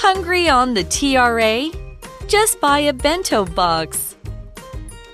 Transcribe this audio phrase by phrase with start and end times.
[0.00, 1.72] Hungry on the TRA?
[2.28, 4.14] Just buy a bento box.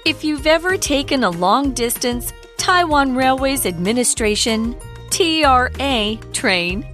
[0.05, 4.77] If you've ever taken a long distance Taiwan Railways Administration
[5.09, 6.87] TRA train,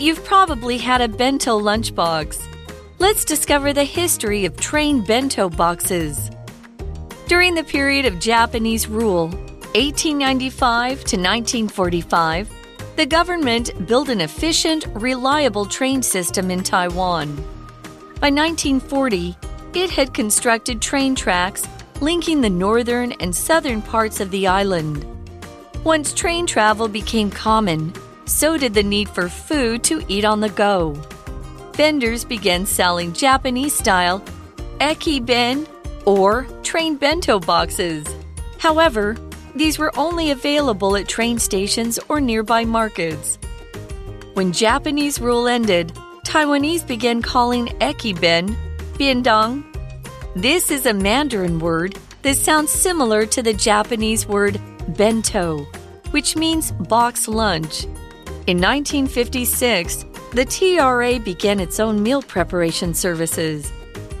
[0.00, 2.42] you've probably had a bento lunchbox.
[3.00, 6.30] Let's discover the history of train bento boxes.
[7.26, 9.26] During the period of Japanese rule,
[9.74, 12.55] 1895 to 1945,
[12.96, 17.36] the government built an efficient, reliable train system in Taiwan.
[18.20, 19.36] By 1940,
[19.74, 21.68] it had constructed train tracks
[22.00, 25.04] linking the northern and southern parts of the island.
[25.84, 27.92] Once train travel became common,
[28.24, 30.92] so did the need for food to eat on the go.
[31.74, 34.24] Vendors began selling Japanese style
[34.80, 35.68] ekiben
[36.06, 38.06] or train bento boxes.
[38.58, 39.16] However,
[39.58, 43.38] these were only available at train stations or nearby markets.
[44.34, 45.92] When Japanese rule ended,
[46.26, 48.54] Taiwanese began calling ekiben
[48.98, 49.64] biendong.
[50.34, 55.66] This is a Mandarin word that sounds similar to the Japanese word bento,
[56.10, 57.84] which means box lunch.
[58.46, 63.72] In 1956, the TRA began its own meal preparation services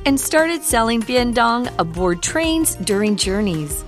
[0.06, 3.84] and started selling biendong aboard trains during journeys.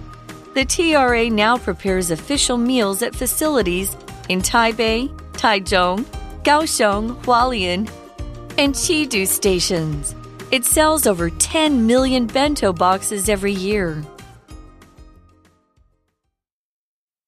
[0.54, 3.94] The TRA now prepares official meals at facilities
[4.30, 6.04] in Taipei, Taichung,
[6.42, 7.88] Kaohsiung, Hualien,
[8.56, 10.14] and Chidu stations.
[10.50, 14.02] It sells over 10 million bento boxes every year.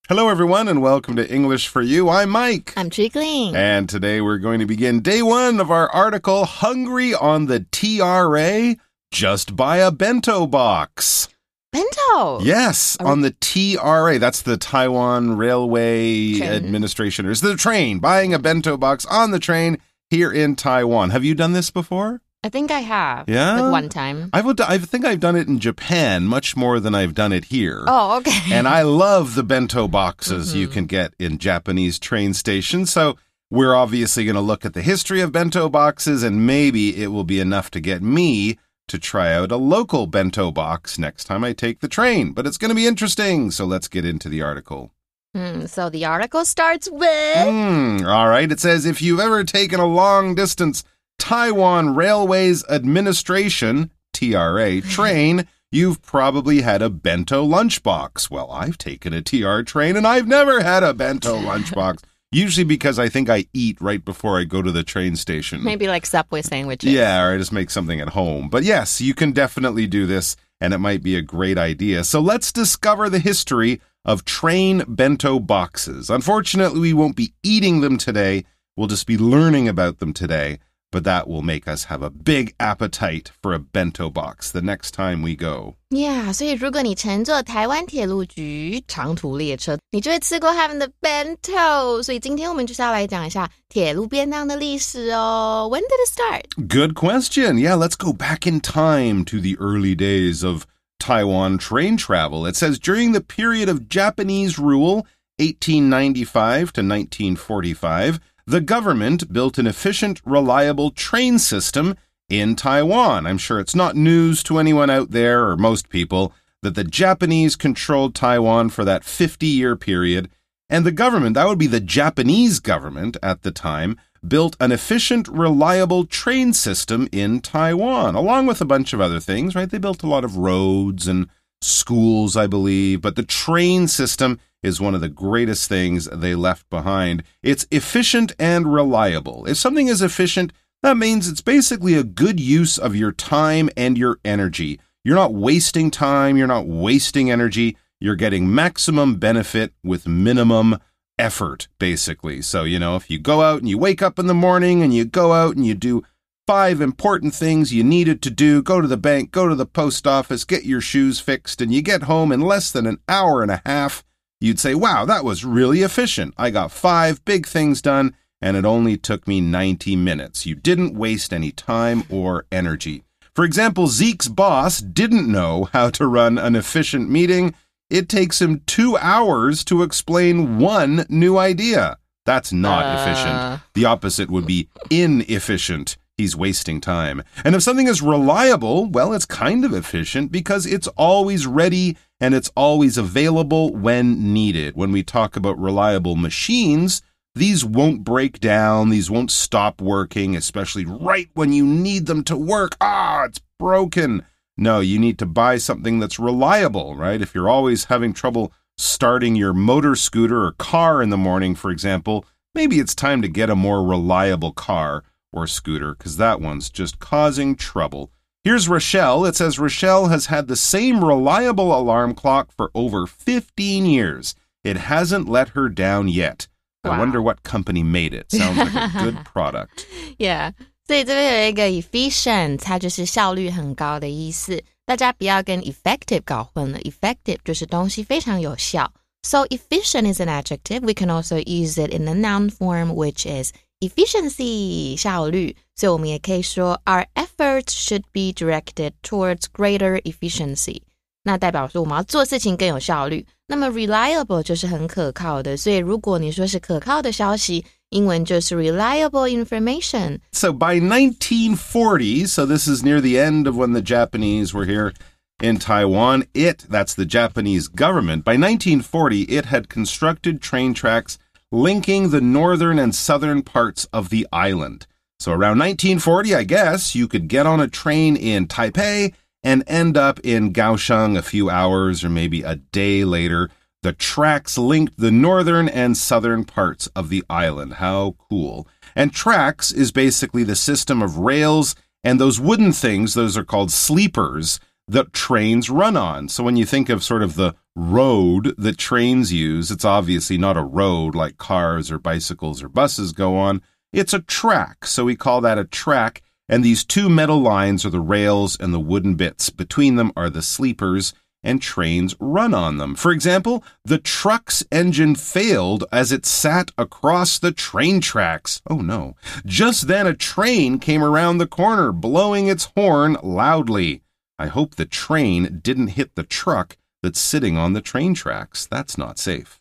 [0.08, 2.08] Hello, everyone, and welcome to English for You.
[2.08, 2.72] I'm Mike.
[2.76, 3.54] I'm Jiggling.
[3.54, 8.76] And today we're going to begin day one of our article Hungry on the TRA.
[9.12, 11.28] Just buy a bento box.
[11.72, 12.40] Bento.
[12.42, 14.18] Yes, Are on the TRA.
[14.18, 16.50] That's the Taiwan Railway Train.
[16.50, 17.30] Administration.
[17.30, 17.98] It's the train.
[18.00, 21.10] Buying a bento box on the train here in Taiwan.
[21.10, 22.20] Have you done this before?
[22.42, 23.28] I think I have.
[23.28, 23.60] Yeah?
[23.60, 24.30] Like one time.
[24.32, 27.84] I've, I think I've done it in Japan much more than I've done it here.
[27.86, 28.40] Oh, okay.
[28.54, 30.72] and I love the bento boxes you Mhm.
[30.72, 32.90] can get in Japanese train stations.
[32.90, 33.16] So
[33.50, 37.24] we're obviously going to look at the history of bento boxes, and maybe it will
[37.24, 38.58] be enough to get me
[38.90, 42.32] to try out a local bento box next time I take the train.
[42.32, 43.50] But it's going to be interesting.
[43.50, 44.92] So let's get into the article.
[45.34, 47.48] Hmm, so the article starts with.
[47.48, 48.50] Hmm, all right.
[48.50, 50.82] It says if you've ever taken a long distance
[51.18, 58.28] Taiwan Railways Administration, TRA, train, you've probably had a bento lunchbox.
[58.28, 62.02] Well, I've taken a TR train and I've never had a bento lunchbox.
[62.32, 65.64] Usually because I think I eat right before I go to the train station.
[65.64, 66.92] Maybe like Subway sandwiches.
[66.92, 68.48] Yeah, or I just make something at home.
[68.48, 72.04] But yes, you can definitely do this, and it might be a great idea.
[72.04, 76.08] So let's discover the history of train bento boxes.
[76.08, 78.44] Unfortunately, we won't be eating them today.
[78.76, 80.60] We'll just be learning about them today
[80.91, 84.91] But that will make us have a big appetite for a bento box the next
[84.91, 85.75] time we go.
[85.89, 92.01] Yeah，所以如果你乘坐台湾铁路局长途列车，你就会吃过他们的 bento。
[92.01, 95.67] 所以今天我们就是要来讲一下铁路便当的历史哦。
[95.69, 96.43] When did it start?
[96.55, 97.57] Good question.
[97.57, 100.65] Yeah, let's go back in time to the early days of
[100.97, 102.49] Taiwan train travel.
[102.49, 105.05] It says during the period of Japanese rule,
[105.39, 111.94] 1895 to 1945, the government built an efficient, reliable train system
[112.28, 113.24] in Taiwan.
[113.24, 117.54] I'm sure it's not news to anyone out there or most people that the Japanese
[117.54, 120.28] controlled Taiwan for that 50 year period.
[120.68, 123.96] And the government, that would be the Japanese government at the time,
[124.26, 129.54] built an efficient, reliable train system in Taiwan, along with a bunch of other things,
[129.54, 129.70] right?
[129.70, 131.28] They built a lot of roads and
[131.60, 136.68] schools, I believe, but the train system is one of the greatest things they left
[136.70, 137.22] behind.
[137.42, 139.46] It's efficient and reliable.
[139.46, 143.98] If something is efficient, that means it's basically a good use of your time and
[143.98, 144.80] your energy.
[145.04, 150.78] You're not wasting time, you're not wasting energy, you're getting maximum benefit with minimum
[151.18, 152.40] effort, basically.
[152.42, 154.92] So, you know, if you go out and you wake up in the morning and
[154.92, 156.02] you go out and you do
[156.46, 160.06] five important things you needed to do go to the bank, go to the post
[160.06, 163.50] office, get your shoes fixed, and you get home in less than an hour and
[163.50, 164.02] a half,
[164.40, 166.34] you'd say, wow, that was really efficient.
[166.36, 170.46] I got five big things done and it only took me 90 minutes.
[170.46, 173.04] You didn't waste any time or energy.
[173.34, 177.54] For example, Zeke's boss didn't know how to run an efficient meeting.
[177.90, 181.98] It takes him two hours to explain one new idea.
[182.26, 182.98] That's not Uh.
[183.00, 183.62] efficient.
[183.74, 185.96] The opposite would be inefficient.
[186.20, 187.22] He's wasting time.
[187.46, 192.34] And if something is reliable, well, it's kind of efficient because it's always ready and
[192.34, 194.76] it's always available when needed.
[194.76, 197.00] When we talk about reliable machines,
[197.34, 202.36] these won't break down, these won't stop working, especially right when you need them to
[202.36, 202.76] work.
[202.82, 204.26] Ah, it's broken.
[204.58, 207.22] No, you need to buy something that's reliable, right?
[207.22, 211.70] If you're always having trouble starting your motor scooter or car in the morning, for
[211.70, 216.69] example, maybe it's time to get a more reliable car or scooter because that one's
[216.69, 218.11] just causing trouble.
[218.43, 219.25] Here's Rochelle.
[219.25, 224.35] It says Rochelle has had the same reliable alarm clock for over 15 years.
[224.63, 226.47] It hasn't let her down yet.
[226.83, 228.31] I wonder what company made it.
[228.31, 229.87] Sounds like a good product.
[230.19, 230.53] Yeah.
[230.85, 234.63] 所以这边有一个 efficient，它就是效率很高的意思。
[234.85, 236.77] 大家不要跟 effective 搞混了。
[236.81, 238.93] Effective 就是东西非常有效。
[239.23, 240.81] So efficient is an adjective.
[240.81, 245.55] We can also use it in the noun form, which is efficiency 效率。
[245.75, 250.81] 所以我们也可以说 our efforts should be directed towards greater efficiency。
[251.23, 253.25] 那代表说我们要做事情更有效率。
[253.47, 255.57] 那么 reliable 就是很可靠的。
[255.57, 257.65] 所以如果你说是可靠的消息。
[257.95, 260.19] 英文就是 reliable information.
[260.31, 264.93] So by 1940, so this is near the end of when the Japanese were here
[265.41, 271.17] in Taiwan, it, that's the Japanese government, by 1940, it had constructed train tracks
[271.52, 274.86] linking the northern and southern parts of the island.
[275.18, 279.12] So around 1940, I guess, you could get on a train in Taipei
[279.42, 283.50] and end up in Kaohsiung a few hours or maybe a day later.
[283.82, 287.74] The tracks linked the northern and southern parts of the island.
[287.74, 288.68] How cool.
[288.94, 293.70] And tracks is basically the system of rails and those wooden things, those are called
[293.70, 294.58] sleepers,
[294.90, 296.28] that trains run on.
[296.28, 300.56] So when you think of sort of the road that trains use, it's obviously not
[300.56, 303.62] a road like cars or bicycles or buses go on.
[303.92, 304.84] It's a track.
[304.84, 306.22] So we call that a track.
[306.48, 309.50] And these two metal lines are the rails and the wooden bits.
[309.50, 312.96] Between them are the sleepers and trains run on them.
[312.96, 318.60] For example, the truck's engine failed as it sat across the train tracks.
[318.68, 319.14] Oh no.
[319.46, 324.02] Just then a train came around the corner, blowing its horn loudly.
[324.39, 328.67] I hope the train didn't hit the truck that's sitting on the train tracks.
[328.67, 329.57] That's not safe.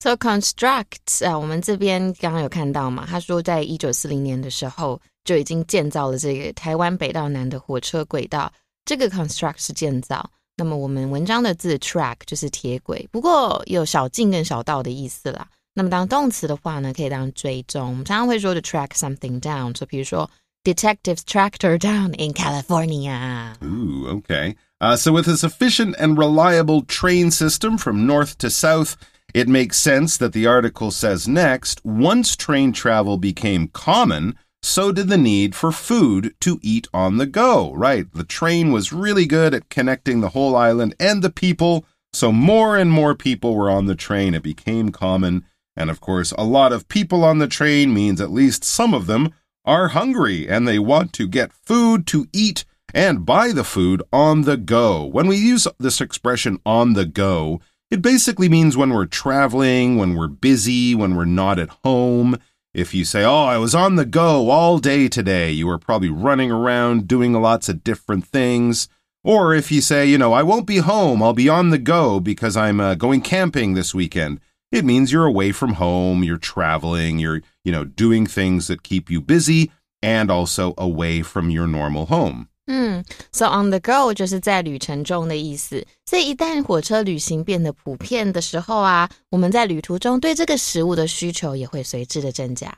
[0.00, 8.52] So construct 啊，我们这边刚刚有看到嘛，他说在一九四零年的时候就已经建造了这个台湾北到南的火车轨道。
[8.84, 10.28] 这个 construct 是建造。
[10.56, 15.48] 那么我们文章的字 track 就是铁轨，不过有小径跟小道的意思啦。
[15.72, 17.88] 那么当动词的话呢，可以当追踪。
[17.88, 20.28] 我们常常会说 to track something down，就比如说
[20.67, 23.53] Detectives tracked her down in California.
[23.63, 24.53] Ooh, okay.
[24.81, 28.97] Uh, so with a sufficient and reliable train system from north to south,
[29.33, 35.07] it makes sense that the article says next, once train travel became common, so did
[35.07, 37.73] the need for food to eat on the go.
[37.73, 38.11] Right.
[38.11, 41.85] The train was really good at connecting the whole island and the people.
[42.11, 44.33] So more and more people were on the train.
[44.33, 45.45] It became common.
[45.77, 49.07] And of course, a lot of people on the train means at least some of
[49.07, 49.31] them
[49.67, 54.43] are hungry and they want to get food to eat and buy the food on
[54.43, 55.03] the go.
[55.03, 57.59] When we use this expression on the go,
[57.91, 62.37] it basically means when we're traveling, when we're busy, when we're not at home.
[62.73, 66.09] If you say, Oh, I was on the go all day today, you were probably
[66.09, 68.87] running around doing lots of different things.
[69.23, 72.19] Or if you say, you know, I won't be home, I'll be on the go
[72.21, 74.39] because I'm uh, going camping this weekend,
[74.70, 79.10] it means you're away from home, you're traveling, you're, you know, doing things that keep
[79.10, 82.46] you busy and also away from your normal home.
[82.66, 85.84] 嗯，so on the go 就是在旅程中的意思。
[86.06, 92.72] 所以一旦火车旅行变得普遍的时候啊，我们在旅途中对这个食物的需求也会随之的增加。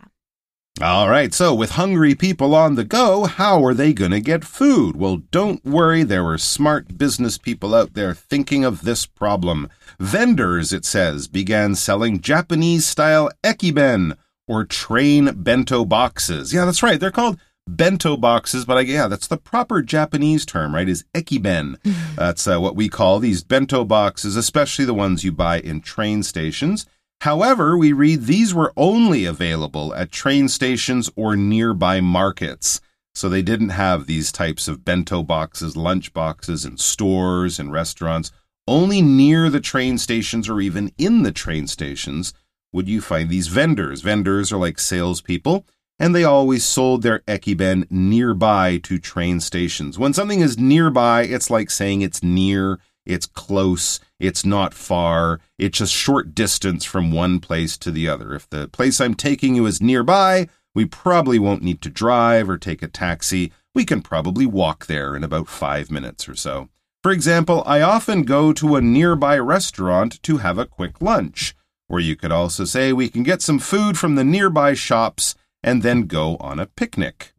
[0.81, 4.45] All right, so with hungry people on the go, how are they going to get
[4.45, 4.95] food?
[4.95, 9.67] Well, don't worry, there were smart business people out there thinking of this problem.
[9.99, 14.15] Vendors, it says, began selling Japanese style ekiben,
[14.47, 16.53] or train bento boxes.
[16.53, 20.73] Yeah, that's right, they're called bento boxes, but I, yeah, that's the proper Japanese term,
[20.73, 20.87] right?
[20.87, 21.75] Is ekiben.
[22.15, 26.23] that's uh, what we call these bento boxes, especially the ones you buy in train
[26.23, 26.85] stations.
[27.21, 32.79] However, we read these were only available at train stations or nearby markets.
[33.13, 38.31] So they didn't have these types of bento boxes, lunch boxes in stores and restaurants.
[38.67, 42.33] Only near the train stations or even in the train stations
[42.71, 44.01] would you find these vendors.
[44.01, 45.65] Vendors are like salespeople
[45.99, 49.99] and they always sold their ekiben nearby to train stations.
[49.99, 52.79] When something is nearby, it's like saying it's near,
[53.09, 58.35] it's close, it's not far, it's a short distance from one place to the other.
[58.35, 62.57] If the place I'm taking you is nearby, we probably won't need to drive or
[62.57, 63.51] take a taxi.
[63.73, 66.69] We can probably walk there in about five minutes or so.
[67.01, 71.55] For example, I often go to a nearby restaurant to have a quick lunch.
[71.87, 75.81] Or you could also say, we can get some food from the nearby shops and
[75.81, 77.33] then go on a picnic.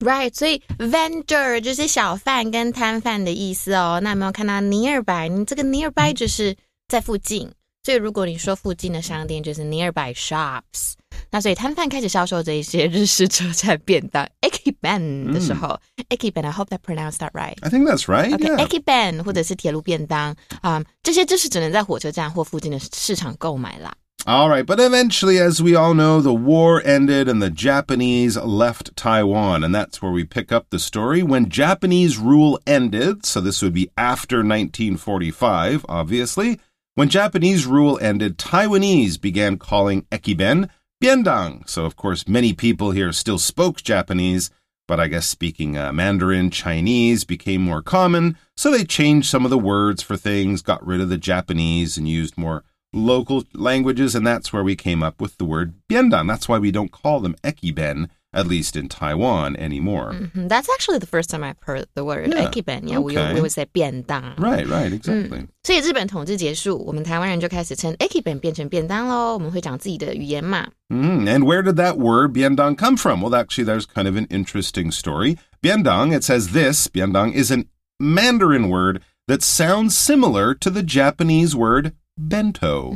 [0.00, 4.00] Right，所以 vendor 就是小贩跟摊贩的意思哦。
[4.02, 5.28] 那有没有看到 nearby？
[5.28, 6.56] 你这个 nearby 就是
[6.88, 7.50] 在附近，
[7.82, 10.94] 所以如果你说附近的商店就是 nearby shops。
[11.30, 17.56] 那所以摊贩开始销售这一些日式车站便当 ekiben 的时候、嗯、，ekiben I hope that pronounced that right.
[17.60, 18.36] I think that's right.
[18.36, 18.66] Yeah.
[18.66, 23.94] ekiben 或者是铁路便当啊、um,，这些就是只能在火车站或附近的市场购买啦。
[24.26, 29.62] All right, but eventually, as we all know, the war ended and the Japanese left Taiwan.
[29.62, 31.22] And that's where we pick up the story.
[31.22, 36.58] When Japanese rule ended, so this would be after 1945, obviously,
[36.94, 40.70] when Japanese rule ended, Taiwanese began calling Ekiben
[41.02, 41.68] Biendang.
[41.68, 44.50] So, of course, many people here still spoke Japanese,
[44.88, 48.38] but I guess speaking uh, Mandarin Chinese became more common.
[48.56, 52.08] So they changed some of the words for things, got rid of the Japanese, and
[52.08, 56.27] used more local languages, and that's where we came up with the word biendang.
[56.27, 60.13] That's why we don't call them ekiben, at least in Taiwan, anymore.
[60.13, 60.47] Mm-hmm.
[60.47, 62.89] That's actually the first time I've heard the word Yeah, ekiben.
[62.89, 63.33] Yeah, we, okay.
[63.35, 64.35] we would say 便当。
[64.37, 65.47] Right, right, exactly.
[65.63, 69.33] 所以日本统治结束，我们台湾人就开始称 ekiben 变成便当喽。
[69.33, 70.67] 我们会讲自己的语言嘛。
[70.89, 73.21] Mm, and where did that word biendang come from?
[73.21, 75.37] Well, actually, there's kind of an interesting story.
[75.61, 77.65] Biendang, it says this biendang is an
[77.99, 82.94] Mandarin word that sounds similar to the Japanese word bento.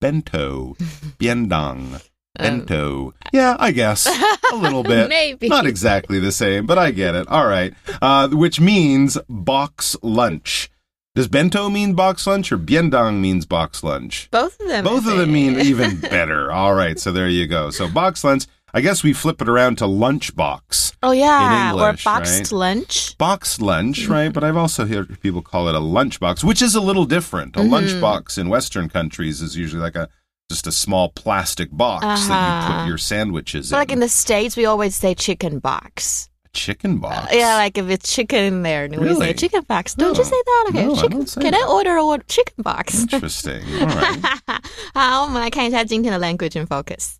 [0.00, 0.74] Bento.
[1.18, 2.02] Biendang.
[2.38, 3.12] Bento.
[3.32, 4.06] Yeah, I guess.
[4.52, 5.08] A little bit.
[5.10, 5.48] Maybe.
[5.48, 7.28] Not exactly the same, but I get it.
[7.28, 7.74] All right.
[8.00, 10.70] Uh, which means box lunch.
[11.14, 14.30] Does bento mean box lunch or biendang means box lunch?
[14.30, 14.82] Both of them.
[14.82, 16.50] Both of them mean even better.
[16.50, 17.68] All right, so there you go.
[17.70, 18.46] So box lunch.
[18.73, 20.93] I guess we flip it around to lunch box.
[21.01, 22.51] Oh yeah, in or English, boxed right?
[22.51, 23.17] lunch.
[23.17, 24.31] Box lunch, right?
[24.33, 27.55] But I've also heard people call it a lunchbox, which is a little different.
[27.55, 27.73] A Mm-hmm.
[27.73, 30.09] lunchbox in Western countries is usually like a
[30.49, 32.79] just a small plastic box that you Uh-huh.
[32.81, 33.79] put your sandwiches But in.
[33.79, 36.29] like in the states, we always say chicken box.
[36.53, 37.31] chicken box.
[37.33, 39.27] Yeah, like if it's chicken in there, we Really?
[39.27, 39.93] say chicken box.
[39.95, 40.31] Don't you Oh.
[40.33, 40.65] say that?
[40.69, 41.17] Okay, No, I chicken.
[41.19, 41.69] don't say Can I that.
[41.69, 43.03] order a chicken box?
[43.13, 43.61] Interesting.
[43.79, 44.19] All right.
[44.95, 47.17] 好，我们来看一下今天的 language and focus。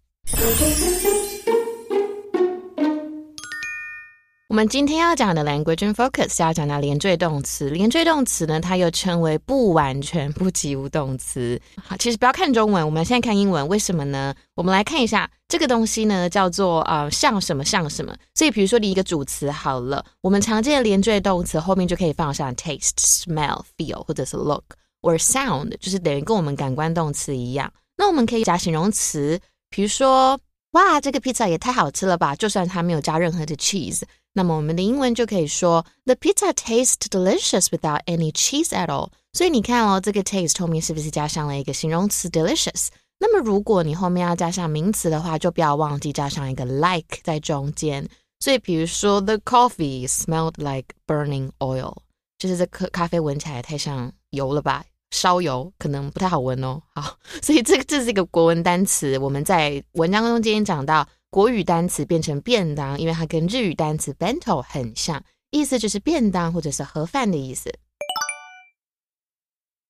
[4.52, 7.70] 我们今天要讲的 language and focus 是要讲到连缀动词。
[7.70, 11.58] 连缀动词呢，它又称为不完全不及物动词。
[11.82, 14.34] 好，其实不要看中文，我们现在看英文，为什么呢？
[14.54, 18.14] 我们来看一下这个东西呢，叫做呃像什么像什么。
[18.34, 24.64] 所以比如说你一个主词好了，我们常见的连缀动词后面就可以放上 taste、smell、feel 或者是 look
[25.00, 27.72] or sound，就是等于跟我们感官动词一样。
[27.96, 29.40] 那我们可以加形容词，
[29.70, 30.38] 比如说，
[30.71, 32.35] 哇，这个披萨也太好吃了吧！
[32.35, 39.09] 就算它没有加任何的 cheese，那么我们的英文就可以说，The pizza tastes delicious without any cheese at all。
[39.33, 42.87] 所以你看哦，这个 taste 后面是不是加上了一个形容词 delicious？
[43.19, 48.07] 那么如果你后面要加上名词的话，就不要忘记加上一个 like 在中间。
[48.39, 51.95] 所以比如说，The coffee smelled like burning oil，
[52.37, 54.83] 就是这咖咖啡闻起来太像油了吧？
[55.11, 56.81] 烧油可能不太好闻哦。
[56.93, 67.71] 好，所以这个这是一个国文单词，我们在文章中间讲到国语单词变成便当，因为它跟日语单词 bento 很像，意思就是便当或者是盒饭的意思。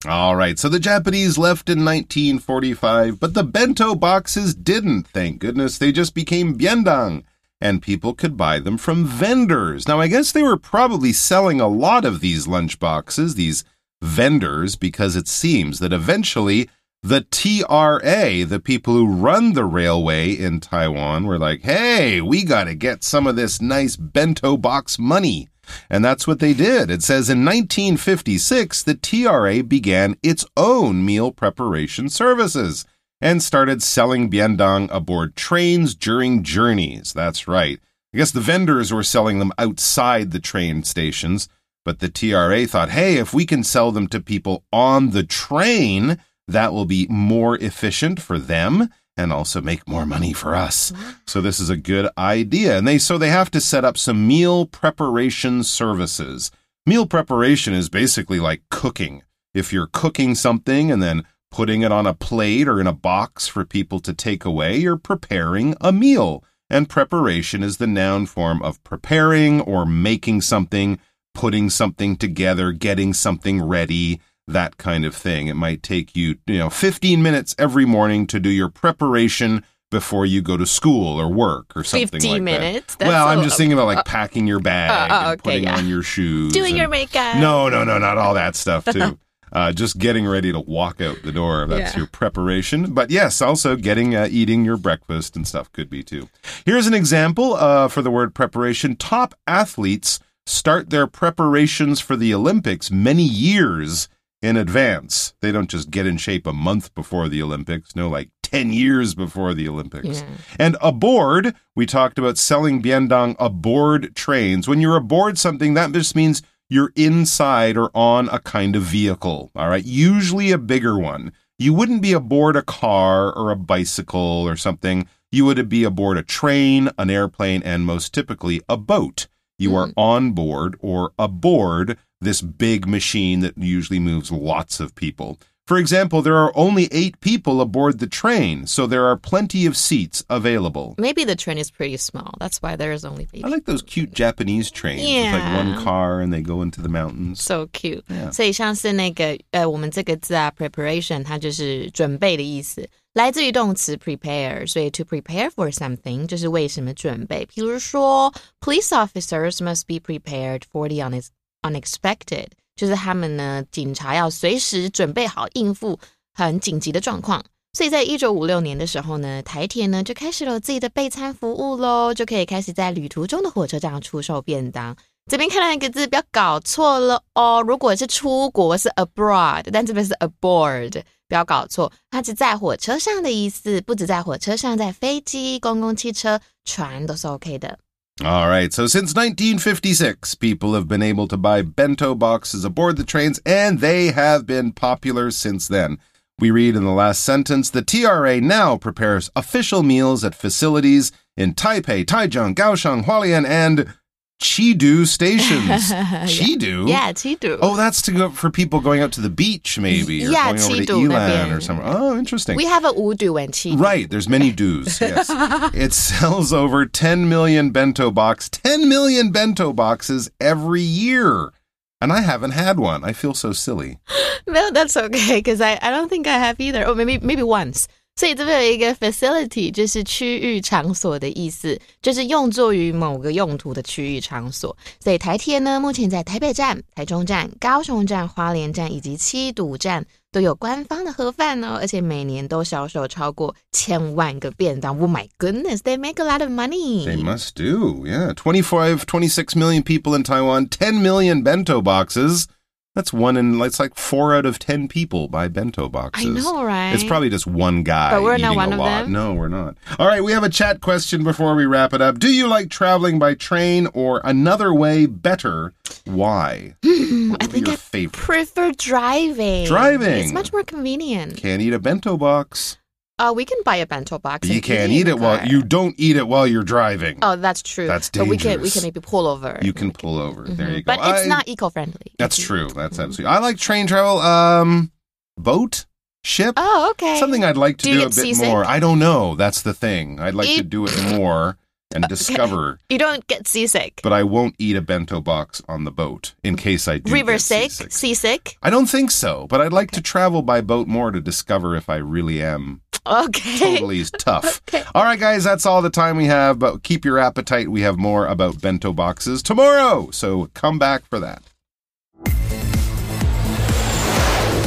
[0.06, 5.80] All right, so the Japanese left in 1945, but the bento boxes didn't, thank goodness.
[5.80, 7.24] They just became biendang,
[7.60, 9.88] and people could buy them from vendors.
[9.88, 13.64] Now, I guess they were probably selling a lot of these lunch boxes, these
[14.03, 16.69] vendors, because it seems that eventually
[17.03, 22.65] the TRA, the people who run the railway in Taiwan, were like, hey, we got
[22.65, 25.49] to get some of this nice bento box money.
[25.89, 26.91] And that's what they did.
[26.91, 32.85] It says in 1956, the TRA began its own meal preparation services
[33.21, 37.13] and started selling biendang aboard trains during journeys.
[37.13, 37.79] That's right.
[38.13, 41.49] I guess the vendors were selling them outside the train stations,
[41.85, 46.19] but the TRA thought, hey, if we can sell them to people on the train,
[46.49, 50.93] that will be more efficient for them and also make more money for us.
[50.93, 51.11] Mm-hmm.
[51.27, 52.79] So this is a good idea.
[52.79, 56.51] And they so they have to set up some meal preparation services.
[56.87, 59.23] Meal preparation is basically like cooking.
[59.55, 63.47] If you're cooking something and then putting it on a plate or in a box
[63.47, 66.43] for people to take away, you're preparing a meal.
[66.71, 70.99] And preparation is the noun form of preparing or making something,
[71.35, 75.47] putting something together, getting something ready that kind of thing.
[75.47, 80.25] It might take you, you know, 15 minutes every morning to do your preparation before
[80.25, 82.95] you go to school or work or something 15 like minutes?
[82.97, 83.09] that.
[83.09, 85.77] Well, I'm just thinking about like packing your bag uh, and okay, putting yeah.
[85.77, 86.53] on your shoes.
[86.53, 87.37] Doing and- your makeup.
[87.37, 89.19] No, no, no, not all that stuff too.
[89.55, 91.67] Uh, just getting ready to walk out the door.
[91.67, 91.99] That's Yeah.
[91.99, 92.95] your preparation.
[92.95, 96.31] But yes, also getting, uh, eating your breakfast and stuff could be too.
[96.65, 98.97] Here's an example uh, for the word preparation.
[98.97, 104.09] Top athletes start their preparations for the Olympics many years
[104.43, 105.35] in advance.
[105.41, 107.95] They don't just get in shape a month before the Olympics.
[107.95, 110.21] No, like 10 years before the Olympics.
[110.21, 110.27] Yeah.
[110.59, 114.69] And aboard, we talked about selling biendang aboard trains.
[114.69, 119.51] When you're aboard something, that just means you're inside or on a kind of vehicle.
[119.55, 119.85] All right.
[119.85, 121.33] Usually a bigger one.
[121.59, 125.07] You wouldn't be aboard a car or a bicycle or something.
[125.31, 129.29] You would be aboard a train, an airplane, and most typically a boat.
[129.59, 130.01] You are mm-hmm.
[130.01, 135.39] on board or aboard this big machine that usually moves lots of people.
[135.72, 139.76] For example, there are only eight people aboard the train, so there are plenty of
[139.76, 140.96] seats available.
[140.98, 142.36] Maybe the train is pretty small.
[142.40, 143.44] That's why there is only eight.
[143.44, 145.84] I like those cute Japanese trains with like one Yeah.
[145.84, 147.42] car and they go into the mountains.
[147.44, 148.32] So cute，、 Yeah.
[148.32, 157.46] 所以像是那个呃，我们这个字啊，preparation，它就是准备的意思，来自于动词 prepare，所以 to prepare for something 就是为什么准备。
[157.54, 161.28] 比如说，police officers must be prepared for the unex
[161.64, 165.99] unexpected， 就是他们呢，警察要随时准备好应付
[166.35, 167.43] 很紧急的状况。
[167.75, 174.95] 所以在一九五六年的时候呢，台铁呢就开始了自己的备餐服务喽，就可以开始在旅途中的火车站出售便当。
[175.31, 177.63] 这边看到一个字，不要搞错了哦。
[177.67, 180.91] 如果是出国是 abroad，但这边是 aboard，
[181.29, 187.79] 不要搞错，它是在火车上的意思，不止在火车上，在飞机、公共汽车、船都是 OK 的。
[188.21, 193.41] All right, so since 1956, people have been able to buy bento boxes aboard the trains,
[193.47, 195.99] and they have been popular since then.
[196.39, 201.55] We read in the last sentence the TRA now prepares official meals at facilities in
[201.55, 203.95] Taipei, Taichung, Kaohsiung, Hualien, and
[204.43, 205.91] Chidu stations.
[206.29, 206.89] Chidu?
[206.93, 207.59] Yeah, Chidu.
[207.63, 210.91] Oh, that's to go for people going out to the beach, maybe, or yeah, going
[210.91, 211.87] over to or somewhere.
[211.87, 212.57] Oh, interesting.
[212.57, 213.81] We have a Wudu and Chidu.
[213.81, 215.31] Right, there's many do's, yes.
[215.75, 221.53] it sells over 10 million bento box, 10 million bento boxes every year.
[222.01, 223.05] And I haven't had one.
[223.05, 224.01] I feel so silly.
[224.49, 226.85] no, that's okay, because I, I don't think I have either.
[226.85, 227.87] Oh, maybe maybe once.
[228.15, 234.77] 所以这边有一个 facility，就是区域场所的意思，就是用作于某个用途的区域场所。
[235.01, 244.99] 所以台铁呢，目前在台北站、台中站、高雄站、花莲站以及七堵站都有官方的盒饭哦，而且每年都销售超过千万个便当。
[244.99, 247.07] Oh my goodness, they make a lot of money.
[247.07, 248.07] They must do.
[248.07, 248.35] Yeah.
[248.35, 252.47] twenty five, twenty six million people in Taiwan, ten million bento boxes.
[252.95, 256.27] That's one in, it's like four out of 10 people buy bento boxes.
[256.27, 256.93] I know, right?
[256.93, 258.11] It's probably just one guy.
[258.11, 259.03] But we're not one a of lot.
[259.05, 259.13] them?
[259.13, 259.77] No, we're not.
[259.99, 262.19] All right, we have a chat question before we wrap it up.
[262.19, 265.73] Do you like traveling by train or another way better?
[266.05, 266.75] Why?
[266.85, 268.13] I think your I favorite?
[268.13, 269.67] prefer driving.
[269.67, 270.25] Driving.
[270.25, 271.39] It's much more convenient.
[271.39, 272.77] Can't eat a bento box.
[273.23, 274.49] Uh, we can buy a bento box.
[274.49, 277.19] You can't eat it while you don't eat it while you're driving.
[277.23, 277.87] Oh, that's true.
[277.87, 279.59] That's But we can we can maybe pull over.
[279.63, 280.43] you can pull over.
[280.43, 280.97] There you go.
[280.97, 282.15] But it's I- not eco-friendly.
[282.19, 282.69] That's true.
[282.75, 283.27] That's absolutely.
[283.27, 284.19] I like train travel.
[284.19, 284.91] Um,
[285.39, 285.87] boat,
[286.25, 286.55] ship.
[286.57, 287.19] Oh, okay.
[287.21, 288.49] Something I'd like to Do do, a bit seasick?
[288.49, 288.65] more.
[288.65, 289.37] I don't know.
[289.37, 290.19] That's the thing.
[290.19, 291.59] I'd like to do it more
[291.95, 292.79] and uh, discover.
[292.89, 294.01] You don't get seasick.
[294.03, 297.33] But I won't eat a bento box on the boat in case I do River
[297.33, 297.93] get sick, seasick.
[297.93, 298.57] seasick.
[298.63, 301.89] I don't think so, but I'd like to travel by boat more to discover if
[301.89, 303.59] I really am Okay.
[303.59, 304.61] totally tough.
[304.69, 304.85] Okay.
[304.95, 307.69] All right, guys, that's all the time we have, but keep your appetite.
[307.69, 311.43] We have more about bento boxes tomorrow, so come back for that.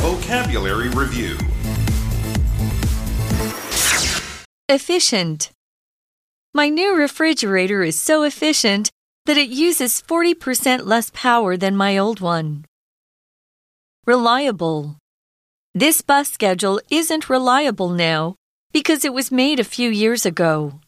[0.02, 1.38] Vocabulary Review
[4.68, 5.52] Efficient.
[6.56, 8.90] My new refrigerator is so efficient
[9.26, 12.64] that it uses 40% less power than my old one.
[14.06, 14.96] Reliable.
[15.74, 18.36] This bus schedule isn't reliable now
[18.72, 20.80] because it was made a few years ago.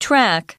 [0.00, 0.56] Track.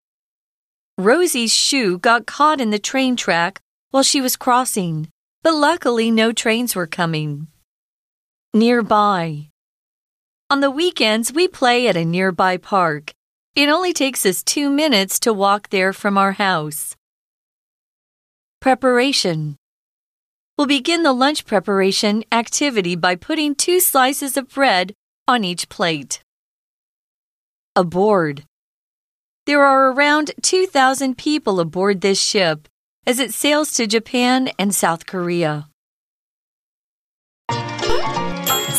[0.99, 5.09] Rosie's shoe got caught in the train track while she was crossing,
[5.41, 7.47] but luckily no trains were coming.
[8.53, 9.49] Nearby.
[10.51, 13.14] On the weekends, we play at a nearby park.
[13.54, 16.96] It only takes us two minutes to walk there from our house.
[18.60, 19.56] Preparation.
[20.56, 24.92] We'll begin the lunch preparation activity by putting two slices of bread
[25.26, 26.22] on each plate.
[27.74, 28.44] Aboard.
[29.46, 32.68] There are around 2,000 people aboard this ship
[33.06, 35.66] as it sails to Japan and South Korea.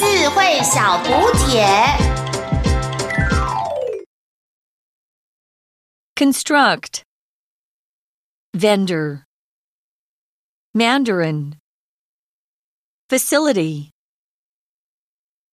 [0.02, 2.25] 智慧小补帖。
[6.17, 7.03] Construct.
[8.55, 9.27] Vendor.
[10.75, 11.57] Mandarin.
[13.11, 13.91] Facility